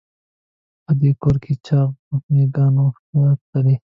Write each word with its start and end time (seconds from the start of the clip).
په 0.85 0.91
دې 0.99 1.11
کور 1.21 1.35
کې 1.43 1.53
چاغ 1.65 1.89
مږان 2.33 2.73
وو 2.79 2.89
ښه 2.99 3.21
تلي. 3.49 3.75